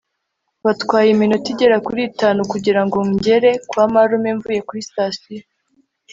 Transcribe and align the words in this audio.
byatwaye 0.61 1.07
iminota 1.11 1.47
igera 1.53 1.77
kuri 1.85 2.01
itanu 2.11 2.39
kugirango 2.51 2.97
ngere 3.11 3.51
kwa 3.69 3.85
marume 3.93 4.29
mvuye 4.37 4.59
kuri 4.67 4.81
sitasiyo 4.87 5.43